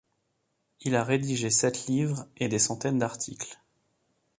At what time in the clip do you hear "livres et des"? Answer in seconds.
1.85-2.57